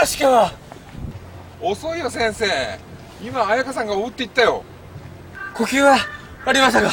[0.00, 0.52] ろし君は。
[1.60, 2.46] 遅いよ先生。
[3.22, 4.64] 今彩香さんが追うって言ったよ。
[5.54, 5.98] 呼吸は
[6.46, 6.90] ありましたか？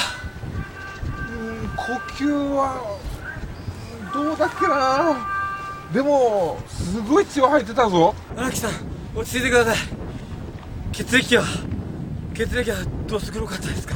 [1.30, 1.34] う
[1.66, 1.84] ん呼
[2.16, 2.98] 吸は
[4.14, 5.26] どうだっけな。
[5.94, 8.14] でもすごい血は入ってたぞ。
[8.36, 8.72] 荒木さん
[9.16, 9.78] 落ち着いてください。
[10.92, 11.46] 血液は
[12.34, 13.96] 血液はどうす黒かったですか。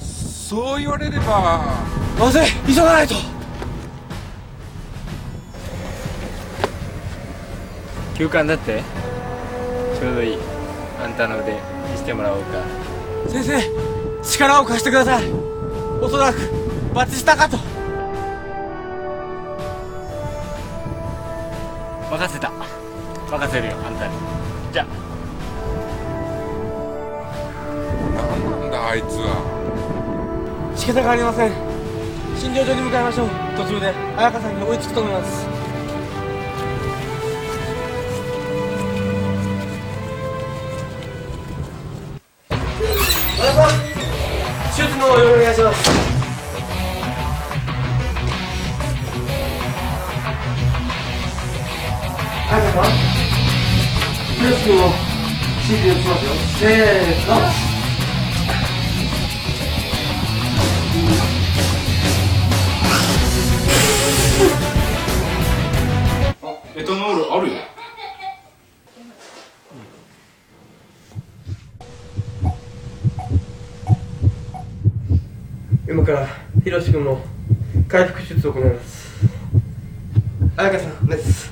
[0.00, 1.64] そう言われれば。
[2.20, 3.14] まずい急がないと
[8.20, 8.82] 休館だって？
[9.98, 10.36] ちょうどいい。
[11.02, 12.62] あんたの腕見せてもらおうか。
[13.26, 13.58] 先生
[14.22, 15.24] 力を貸してください。
[16.02, 16.36] おそらく
[16.92, 17.56] バチしたかと。
[22.10, 22.52] 任せた。
[23.30, 24.12] 任せるよあんたに。
[24.70, 24.86] じゃ
[28.14, 30.74] 何なんだあいつは。
[30.76, 31.52] 仕方がありません。
[32.36, 33.28] 診療所に向かいましょう。
[33.56, 35.59] 途中で彩香さんに追いつくと思います
[43.40, 43.46] 手
[44.82, 45.80] 術のお願いします
[52.50, 52.84] 彩香さん
[54.36, 54.74] 手術の
[55.68, 57.32] 指示しますよせーの
[66.76, 67.79] エタノールあるよ。
[76.62, 77.20] ひろし君の
[77.88, 79.10] 回復手術を行います。
[80.56, 81.50] 彩香さんです。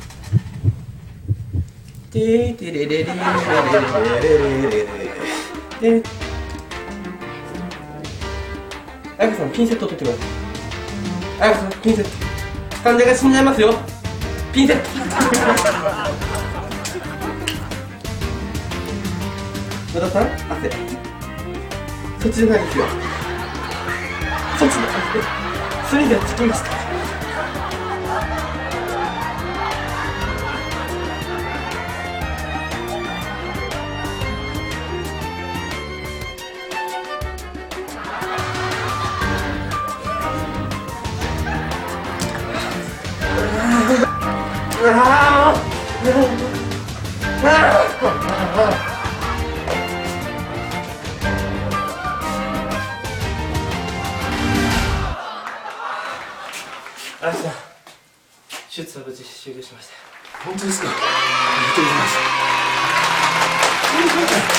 [2.11, 3.15] テーテレレレレレレ
[4.23, 6.03] レレレレレで
[9.19, 10.29] 彩香さんピンセット取ってください
[11.39, 12.11] 彩香さんピンセット
[12.83, 13.75] 患者が死んじゃいますよ
[14.53, 14.89] ピンセット
[19.95, 20.71] 和田さん汗
[22.21, 23.08] そっちじゃないですよ
[24.59, 24.77] ちょっと
[25.89, 26.71] それでは着きました。
[44.81, 45.55] うわ
[57.21, 57.53] あさん
[58.71, 59.95] 手術は無事終了しました。
[60.45, 60.89] 本当ですか？
[60.89, 62.06] ありがとうございま
[64.55, 64.59] す。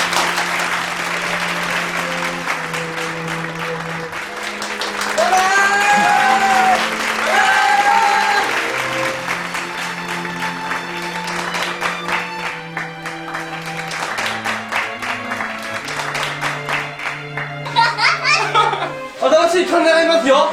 [19.50, 20.50] 新しい患者がいますよ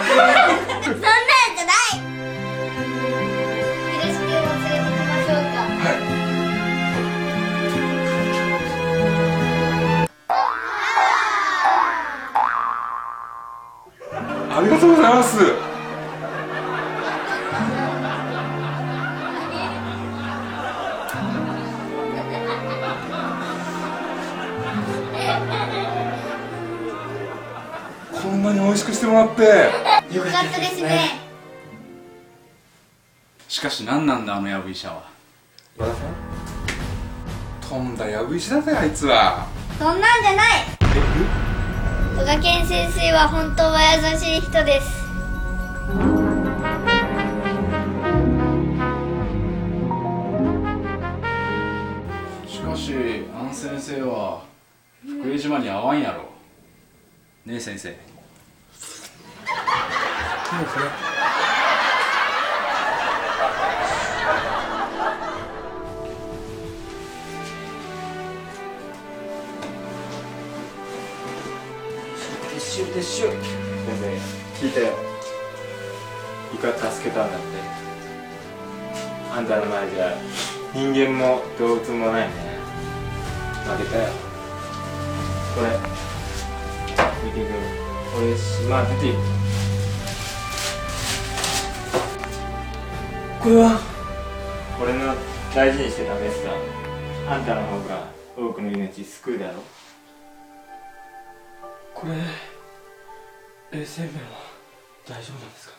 [28.96, 29.42] してもらって。
[30.16, 31.20] よかったですね。
[33.46, 35.04] しかし何なんだあのヤブ医者は。
[35.76, 36.08] 和田さん？
[37.68, 39.46] とんだやぶ石だぜあいつは。
[39.78, 40.46] そんなんじゃない。
[42.18, 44.88] 戸賀健先生は本当は優しい人です。
[52.50, 52.94] しかし
[53.38, 54.42] あの先生は
[55.04, 56.22] 福江島に合わんやろ。
[57.44, 57.94] ねえ先生
[60.46, 60.84] いいですね
[72.54, 73.36] 撤収撤収先
[74.60, 75.06] 生聞いたよ
[76.54, 77.46] イカ助けたんだって。
[79.30, 80.16] あんたの前じゃ
[80.72, 82.32] 人間も動物もないね。
[83.66, 84.08] 負けたよ。
[85.54, 85.66] これ。
[87.24, 87.52] 見てくれ
[88.14, 89.35] これ島出ていく
[93.48, 93.78] うわ
[94.82, 95.14] 俺の
[95.54, 96.50] 大事にしてたメスだ
[97.32, 99.62] あんたの方が多くの命救うだろ
[101.94, 102.14] これ
[103.80, 104.20] 衛生面は
[105.08, 105.76] 大丈夫なんですかね